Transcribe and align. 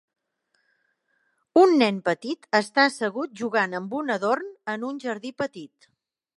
Un 1.63 1.75
nen 1.81 1.99
petit 2.09 2.49
està 2.61 2.87
assegut 2.93 3.37
jugant 3.45 3.79
amb 3.81 3.95
un 4.01 4.13
adorn 4.17 4.51
en 4.77 4.91
un 4.93 5.01
jardí 5.07 5.37
petit. 5.45 5.91